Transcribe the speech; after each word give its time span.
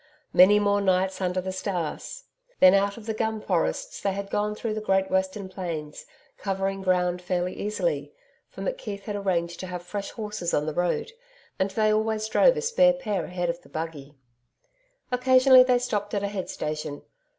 Many 0.33 0.57
more 0.57 0.81
nights 0.81 1.21
under 1.21 1.41
the 1.41 1.51
stars. 1.51 2.23
Then 2.59 2.73
out 2.73 2.97
of 2.97 3.05
the 3.05 3.13
gum 3.13 3.39
forests 3.39 4.01
they 4.01 4.13
had 4.13 4.31
gone 4.31 4.55
through 4.55 4.73
the 4.73 4.81
great 4.81 5.11
western 5.11 5.47
plains, 5.47 6.07
covering 6.39 6.81
ground 6.81 7.21
fairly 7.21 7.53
easily, 7.53 8.11
for 8.49 8.63
McKeith 8.63 9.01
had 9.01 9.15
arranged 9.15 9.59
to 9.59 9.67
have 9.67 9.83
fresh 9.83 10.09
horses 10.09 10.55
on 10.55 10.65
the 10.65 10.73
road, 10.73 11.11
and 11.59 11.69
they 11.69 11.93
always 11.93 12.27
drove 12.27 12.57
a 12.57 12.61
spare 12.61 12.93
pair 12.93 13.25
ahead 13.25 13.51
of 13.51 13.61
the 13.61 13.69
buggy. 13.69 14.15
Occasionally 15.11 15.61
they 15.61 15.77
stopped 15.77 16.15
at 16.15 16.23
a 16.23 16.29
head 16.29 16.49
station. 16.49 17.03